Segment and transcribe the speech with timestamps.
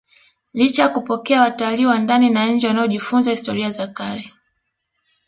[0.53, 4.33] licha ya kupokea watalii wa ndani na nje wanaojifunza historia za kale